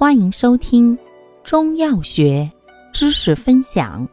[0.00, 0.98] 欢迎收听
[1.44, 2.50] 中药学
[2.90, 4.08] 知识分享。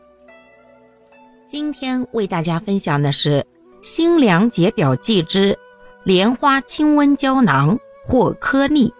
[1.47, 3.41] 今天为大家分享的是
[3.81, 5.57] 辛凉解表剂之
[6.03, 8.93] 莲花清瘟胶囊或颗粒。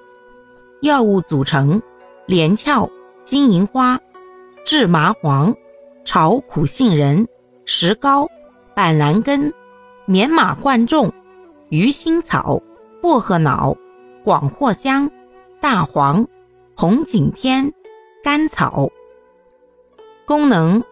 [0.82, 1.82] 药物组成：
[2.26, 2.90] 连翘、
[3.22, 4.00] 金银花、
[4.64, 5.54] 制麻黄、
[6.06, 7.28] 炒苦杏仁、
[7.66, 8.26] 石膏、
[8.74, 9.54] 板蓝根、
[10.06, 11.12] 棉马贯众、
[11.68, 12.58] 鱼腥草、
[13.02, 13.76] 薄荷脑、
[14.24, 15.12] 广藿香、
[15.60, 16.26] 大黄。
[16.80, 17.74] 红景天、
[18.24, 18.88] 甘草，
[20.28, 20.84] 功能：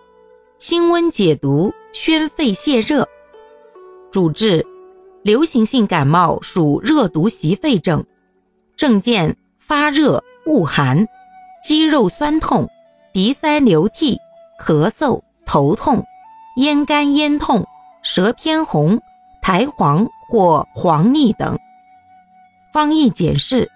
[0.57, 3.07] 清温解毒、宣肺泻热。
[4.09, 4.65] 主治：
[5.21, 8.03] 流行性感冒属热毒袭肺症，
[8.75, 11.05] 症见发热、恶寒、
[11.63, 12.67] 肌肉酸痛、
[13.13, 14.17] 鼻塞流涕、
[14.59, 16.03] 咳嗽、头痛、
[16.57, 17.63] 咽干咽痛、
[18.01, 18.99] 舌偏红、
[19.39, 21.55] 苔黄或黄腻等。
[22.73, 23.69] 方义简释：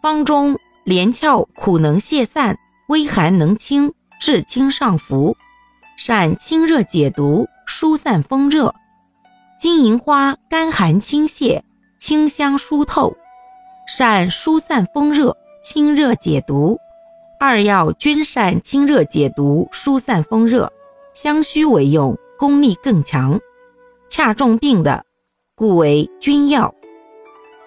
[0.00, 0.58] 方中。
[0.88, 5.36] 连翘苦能泄散，微寒能清，治清上浮，
[5.98, 8.74] 善清热解毒，疏散风热。
[9.60, 11.60] 金银花甘寒清泻，
[11.98, 13.14] 清香疏透，
[13.86, 16.78] 善疏散风热，清热解毒。
[17.38, 20.72] 二药均善清热解毒，疏散风热，
[21.12, 23.38] 相须为用，功力更强。
[24.08, 25.04] 恰中病的，
[25.54, 26.74] 故为君药。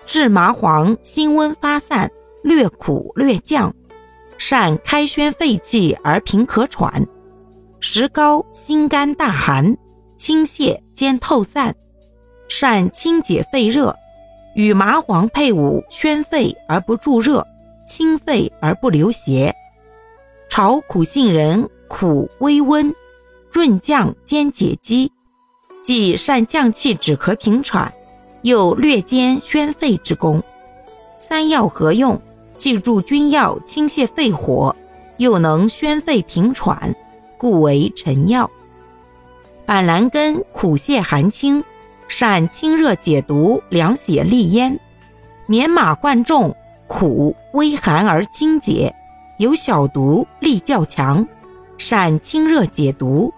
[0.07, 2.09] 治麻黄辛温发散。
[2.43, 3.73] 略苦略降，
[4.37, 7.05] 善开宣肺气而平咳喘；
[7.79, 9.77] 石膏心肝大寒，
[10.17, 11.75] 清泻兼透散，
[12.47, 13.95] 善清解肺热。
[14.53, 17.45] 与麻黄配伍，宣肺而不助热，
[17.87, 19.55] 清肺而不流邪。
[20.49, 22.93] 炒苦杏仁，苦微温，
[23.49, 25.09] 润降兼解肌，
[25.81, 27.93] 既善降气止咳平喘，
[28.41, 30.43] 又略兼宣肺之功。
[31.17, 32.21] 三药合用。
[32.61, 34.75] 记住，君药清泻肺火，
[35.17, 36.95] 又能宣肺平喘，
[37.35, 38.47] 故为臣药。
[39.65, 41.63] 板蓝根苦泻寒清，
[42.07, 44.79] 善清热解毒、凉血利咽。
[45.47, 46.55] 棉马贯众
[46.85, 48.93] 苦微寒而清解，
[49.39, 51.27] 有小毒，力较强，
[51.79, 53.33] 善清热解毒。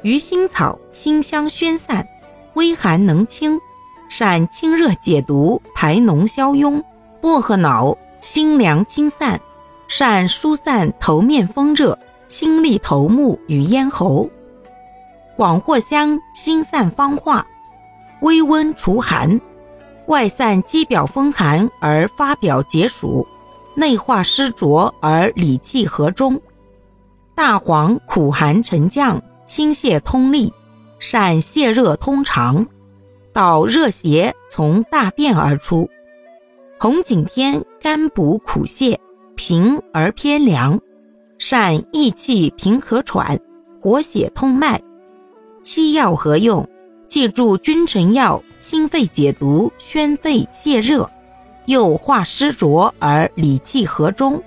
[0.00, 2.08] 鱼腥草辛香宣散，
[2.54, 3.60] 微寒能清，
[4.08, 6.82] 善清热解毒、排脓消痈。
[7.20, 7.94] 薄荷脑。
[8.24, 9.38] 辛凉清散，
[9.86, 11.96] 善疏散头面风热，
[12.26, 14.26] 清利头目与咽喉。
[15.36, 17.46] 广藿香心散方化，
[18.22, 19.38] 微温除寒，
[20.06, 23.26] 外散肌表风寒而发表解暑，
[23.74, 26.40] 内化湿浊而理气和中。
[27.34, 30.50] 大黄苦寒沉降，清泻通利，
[30.98, 32.66] 善泻热通肠，
[33.34, 35.86] 导热邪从大便而出。
[36.78, 38.96] 红景天甘补苦泻，
[39.36, 40.78] 平而偏凉，
[41.38, 43.38] 善益气平咳喘，
[43.80, 44.78] 活血通脉。
[45.62, 46.68] 七药合用，
[47.08, 51.08] 借助君臣药清肺解毒、宣肺泻热，
[51.66, 54.42] 又化湿浊而理气和中，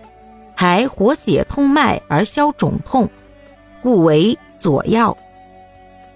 [0.55, 3.09] 还活血通脉而消肿痛，
[3.81, 5.17] 故为佐药。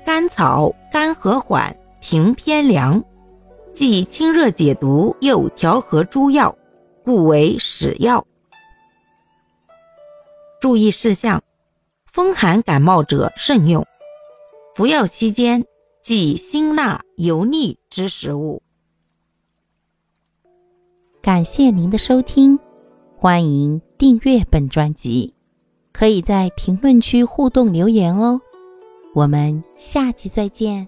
[0.06, 3.04] 甘草甘和缓，平偏凉。
[3.74, 6.56] 既清热解毒，又调和诸药，
[7.04, 8.26] 故为使药。
[10.60, 11.42] 注意事项：
[12.06, 13.86] 风寒感冒者慎用。
[14.76, 15.66] 服药期间
[16.02, 18.62] 忌辛辣油腻之食物。
[21.22, 22.60] 感谢您的收听，
[23.16, 25.34] 欢迎订阅本专辑，
[25.92, 28.40] 可以在评论区互动留言哦。
[29.14, 30.88] 我们下期再见。